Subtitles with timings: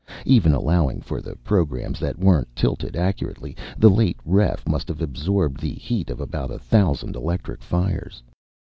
[0.25, 5.59] Even allowing for the programs that weren't tilted accurately, the late ref must have absorbed
[5.61, 8.23] the heat of about a thousand electric fires.